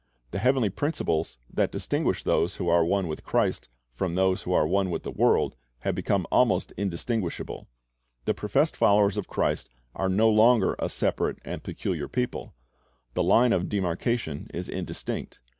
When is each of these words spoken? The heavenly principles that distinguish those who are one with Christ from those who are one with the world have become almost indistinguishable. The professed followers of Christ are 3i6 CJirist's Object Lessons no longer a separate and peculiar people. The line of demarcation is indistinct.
The 0.31 0.39
heavenly 0.39 0.71
principles 0.71 1.37
that 1.53 1.71
distinguish 1.71 2.23
those 2.23 2.55
who 2.55 2.67
are 2.69 2.83
one 2.83 3.07
with 3.07 3.23
Christ 3.23 3.69
from 3.93 4.15
those 4.15 4.41
who 4.41 4.51
are 4.51 4.65
one 4.65 4.89
with 4.89 5.03
the 5.03 5.11
world 5.11 5.55
have 5.81 5.93
become 5.93 6.25
almost 6.31 6.71
indistinguishable. 6.75 7.67
The 8.25 8.33
professed 8.33 8.75
followers 8.75 9.15
of 9.15 9.27
Christ 9.27 9.69
are 9.93 10.07
3i6 10.07 10.09
CJirist's 10.09 10.13
Object 10.13 10.17
Lessons 10.17 10.17
no 10.17 10.29
longer 10.31 10.75
a 10.79 10.89
separate 10.89 11.39
and 11.45 11.63
peculiar 11.63 12.07
people. 12.07 12.55
The 13.13 13.23
line 13.23 13.53
of 13.53 13.69
demarcation 13.69 14.47
is 14.51 14.67
indistinct. 14.67 15.39